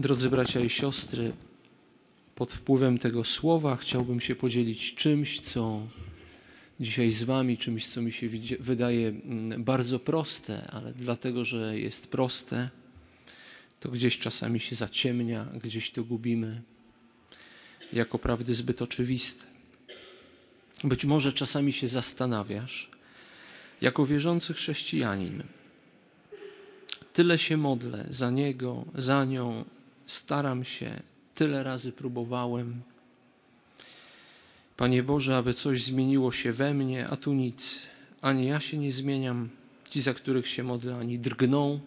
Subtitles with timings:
[0.00, 1.32] Drodzy bracia i siostry,
[2.34, 5.86] pod wpływem tego słowa chciałbym się podzielić czymś, co
[6.80, 8.28] dzisiaj z Wami, czymś, co mi się
[8.60, 12.70] wydaje mm, bardzo proste, ale dlatego, że jest proste,
[13.80, 16.62] to gdzieś czasami się zaciemnia, gdzieś to gubimy
[17.92, 19.44] jako prawdy zbyt oczywiste.
[20.84, 22.90] Być może czasami się zastanawiasz,
[23.80, 25.42] jako wierzący chrześcijanin,
[27.12, 29.64] tyle się modlę za niego, za nią,
[30.10, 31.02] staram się,
[31.34, 32.82] tyle razy próbowałem.
[34.76, 37.82] Panie Boże, aby coś zmieniło się we mnie, a tu nic.
[38.22, 39.48] Ani ja się nie zmieniam,
[39.90, 41.80] ci, za których się modlę, ani drgną.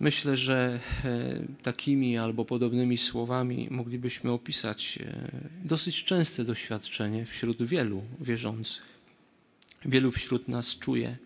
[0.00, 5.30] Myślę, że e, takimi albo podobnymi słowami moglibyśmy opisać e,
[5.64, 8.82] dosyć częste doświadczenie wśród wielu wierzących.
[9.84, 11.16] Wielu wśród nas czuje,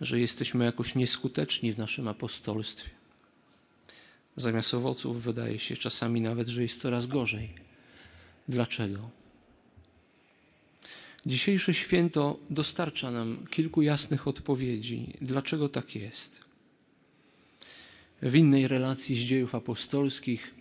[0.00, 2.99] że jesteśmy jakoś nieskuteczni w naszym apostolstwie.
[4.36, 7.48] Zamiast owoców wydaje się czasami nawet, że jest coraz gorzej.
[8.48, 9.10] Dlaczego?
[11.26, 16.40] Dzisiejsze święto dostarcza nam kilku jasnych odpowiedzi, dlaczego tak jest.
[18.22, 20.54] W innej relacji z dziejów apostolskich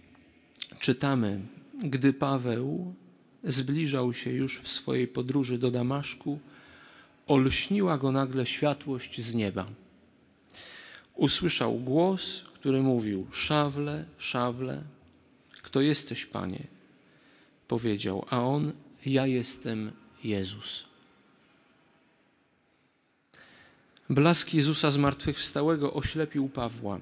[0.79, 1.41] czytamy,
[1.83, 2.93] gdy Paweł
[3.43, 6.39] zbliżał się już w swojej podróży do Damaszku,
[7.27, 9.67] olśniła go nagle światłość z nieba.
[11.15, 14.83] Usłyszał głos, który mówił: Szawle, szawle,
[15.61, 16.67] kto jesteś, panie?
[17.67, 18.71] Powiedział, a on:
[19.05, 19.91] Ja jestem
[20.23, 20.83] Jezus.
[24.09, 26.99] Blask Jezusa zmartwychwstałego oślepił Pawła.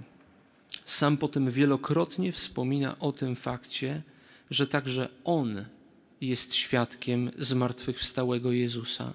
[0.86, 4.02] Sam potem wielokrotnie wspomina o tym fakcie,
[4.52, 5.66] że także on
[6.22, 9.14] jest świadkiem zmartwychwstałego Jezusa,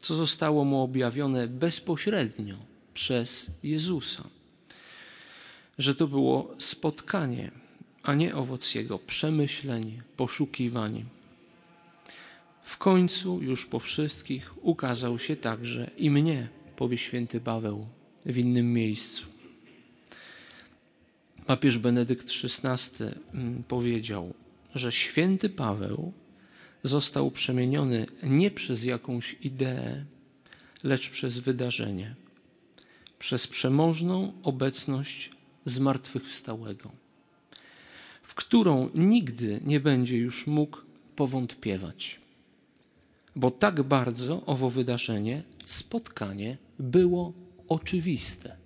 [0.00, 2.56] co zostało mu objawione bezpośrednio
[2.94, 4.39] przez Jezusa
[5.80, 7.50] że to było spotkanie,
[8.02, 11.04] a nie owoc jego przemyśleń, poszukiwań.
[12.62, 17.86] W końcu, już po wszystkich, ukazał się także i mnie, powie święty Paweł
[18.26, 19.26] w innym miejscu.
[21.46, 23.04] Papież Benedykt XVI
[23.34, 24.34] mm, powiedział,
[24.74, 26.12] że święty Paweł
[26.82, 30.04] został przemieniony nie przez jakąś ideę,
[30.82, 32.14] lecz przez wydarzenie,
[33.18, 36.90] przez przemożną obecność zmartwychwstałego,
[38.22, 40.78] w którą nigdy nie będzie już mógł
[41.16, 42.20] powątpiewać.
[43.36, 47.32] Bo tak bardzo owo wydarzenie, spotkanie było
[47.68, 48.56] oczywiste.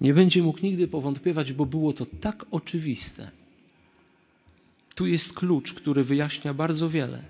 [0.00, 3.30] Nie będzie mógł nigdy powątpiewać, bo było to tak oczywiste.
[4.94, 7.22] Tu jest klucz, który wyjaśnia bardzo wiele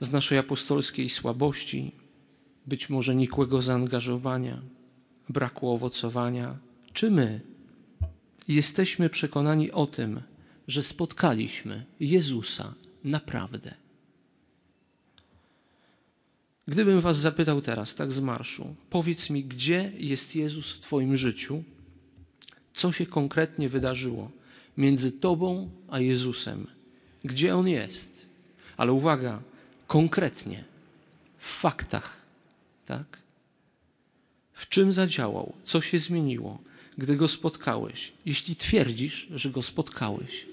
[0.00, 1.92] z naszej apostolskiej słabości,
[2.66, 4.62] być może nikłego zaangażowania,
[5.28, 6.56] braku owocowania,
[6.92, 7.40] czy my
[8.48, 10.22] jesteśmy przekonani o tym,
[10.68, 12.74] że spotkaliśmy Jezusa
[13.04, 13.74] naprawdę?
[16.68, 21.62] Gdybym Was zapytał teraz, tak z marszu, powiedz mi, gdzie jest Jezus w Twoim życiu?
[22.74, 24.30] Co się konkretnie wydarzyło
[24.76, 26.66] między Tobą a Jezusem?
[27.24, 28.26] Gdzie On jest?
[28.76, 29.42] Ale uwaga,
[29.86, 30.64] konkretnie,
[31.38, 32.16] w faktach,
[32.86, 33.18] tak?
[34.78, 35.52] Czym zadziałał?
[35.64, 36.58] Co się zmieniło,
[36.98, 38.12] gdy go spotkałeś?
[38.26, 40.46] Jeśli twierdzisz, że go spotkałeś,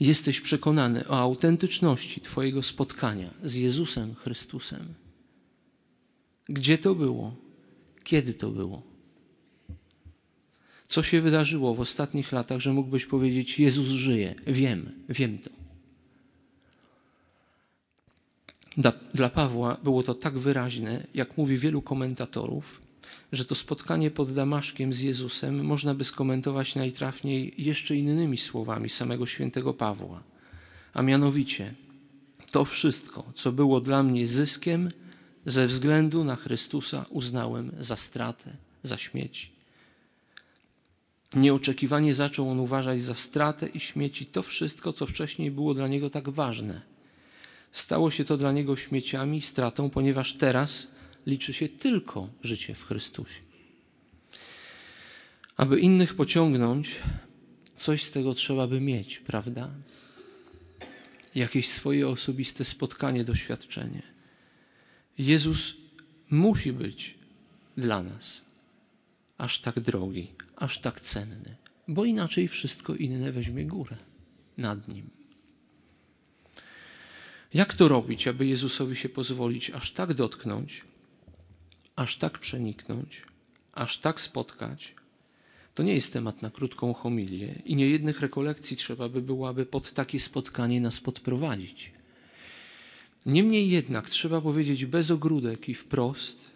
[0.00, 4.94] jesteś przekonany o autentyczności Twojego spotkania z Jezusem Chrystusem.
[6.48, 7.36] Gdzie to było?
[8.04, 8.82] Kiedy to było?
[10.88, 14.34] Co się wydarzyło w ostatnich latach, że mógłbyś powiedzieć: Jezus żyje?
[14.46, 15.65] Wiem, wiem to.
[18.76, 22.80] Dla, dla Pawła było to tak wyraźne, jak mówi wielu komentatorów,
[23.32, 29.26] że to spotkanie pod Damaszkiem z Jezusem można by skomentować najtrafniej jeszcze innymi słowami samego
[29.26, 30.22] świętego Pawła.
[30.94, 31.74] A mianowicie,
[32.50, 34.90] to wszystko, co było dla mnie zyskiem,
[35.46, 39.50] ze względu na Chrystusa uznałem za stratę, za śmieci.
[41.34, 46.10] Nieoczekiwanie zaczął on uważać za stratę i śmieci to wszystko, co wcześniej było dla niego
[46.10, 46.80] tak ważne–
[47.76, 50.86] Stało się to dla niego śmieciami, stratą, ponieważ teraz
[51.26, 53.40] liczy się tylko życie w Chrystusie.
[55.56, 57.02] Aby innych pociągnąć,
[57.76, 59.70] coś z tego trzeba by mieć, prawda?
[61.34, 64.02] Jakieś swoje osobiste spotkanie, doświadczenie.
[65.18, 65.74] Jezus
[66.30, 67.18] musi być
[67.76, 68.42] dla nas
[69.38, 71.56] aż tak drogi, aż tak cenny,
[71.88, 73.96] bo inaczej wszystko inne weźmie górę
[74.56, 75.15] nad nim.
[77.54, 80.84] Jak to robić, aby Jezusowi się pozwolić aż tak dotknąć,
[81.96, 83.22] aż tak przeniknąć,
[83.72, 84.94] aż tak spotkać,
[85.74, 89.66] to nie jest temat na krótką homilię i nie jednych rekolekcji trzeba by było, aby
[89.66, 91.92] pod takie spotkanie nas podprowadzić.
[93.26, 96.50] Niemniej jednak trzeba powiedzieć bez ogródek i wprost,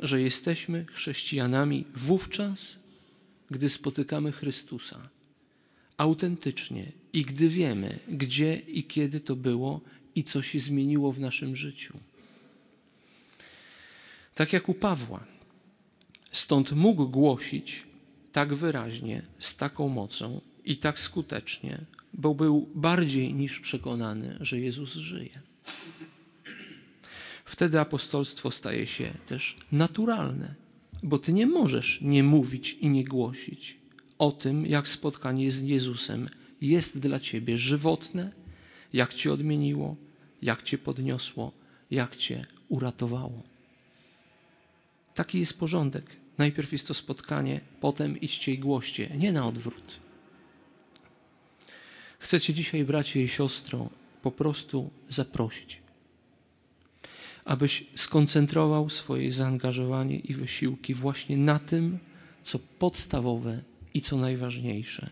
[0.00, 2.78] że jesteśmy chrześcijanami wówczas,
[3.50, 5.08] gdy spotykamy Chrystusa
[5.96, 9.80] autentycznie i gdy wiemy, gdzie i kiedy to było
[10.18, 11.98] i co się zmieniło w naszym życiu.
[14.34, 15.24] Tak jak u Pawła.
[16.32, 17.86] Stąd mógł głosić
[18.32, 24.92] tak wyraźnie, z taką mocą i tak skutecznie, bo był bardziej niż przekonany, że Jezus
[24.92, 25.40] żyje.
[27.44, 30.54] Wtedy apostolstwo staje się też naturalne,
[31.02, 33.78] bo ty nie możesz nie mówić i nie głosić
[34.18, 36.28] o tym, jak spotkanie z Jezusem
[36.60, 38.32] jest dla ciebie żywotne,
[38.92, 39.96] jak cię odmieniło,
[40.42, 41.52] jak cię podniosło,
[41.90, 43.42] jak cię uratowało.
[45.14, 46.16] Taki jest porządek.
[46.38, 50.00] Najpierw jest to spotkanie, potem idźcie i głoście, nie na odwrót.
[52.18, 53.90] Chcecie dzisiaj, bracie i siostro,
[54.22, 55.80] po prostu zaprosić,
[57.44, 61.98] abyś skoncentrował swoje zaangażowanie i wysiłki właśnie na tym,
[62.42, 63.62] co podstawowe
[63.94, 65.10] i co najważniejsze,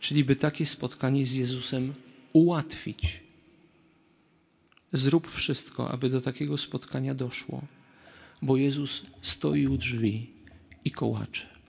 [0.00, 1.94] czyli by takie spotkanie z Jezusem
[2.32, 3.27] ułatwić.
[4.92, 7.62] Zrób wszystko, aby do takiego spotkania doszło,
[8.42, 10.30] bo Jezus stoi u drzwi
[10.84, 11.57] i kołacze.